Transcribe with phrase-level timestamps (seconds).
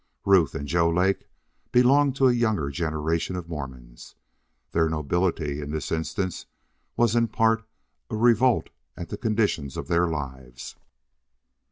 [0.25, 1.29] Ruth and Joe Lake
[1.71, 4.15] belonged to a younger generation of Mormons.
[4.71, 6.47] Their nobility in this instance
[6.97, 7.63] was in part
[8.09, 10.75] a revolt at the conditions of their lives.